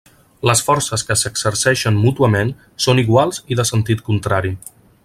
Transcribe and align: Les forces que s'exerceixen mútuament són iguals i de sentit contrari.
Les 0.49 0.61
forces 0.69 1.03
que 1.09 1.17
s'exerceixen 1.23 2.01
mútuament 2.07 2.55
són 2.87 3.03
iguals 3.07 3.45
i 3.55 3.61
de 3.61 3.71
sentit 3.73 4.07
contrari. 4.11 4.57